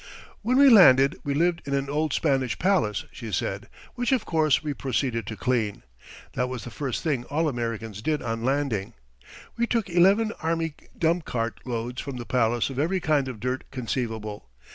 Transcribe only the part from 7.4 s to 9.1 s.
Americans did on landing.